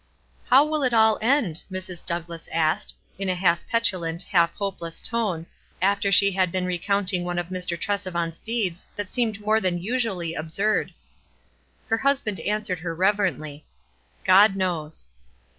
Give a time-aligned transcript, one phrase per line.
[0.49, 2.03] "Flow will it all end?" Mrs.
[2.03, 5.45] Douglass asked, in a half petulant, half hopeless tone,
[5.79, 7.79] after she had been recounting one of Mr.
[7.79, 10.91] Tresevant's deeds that seemed more than usually absurd.
[11.87, 13.63] Her husband answered her reverently:—
[14.25, 15.07] "God knows."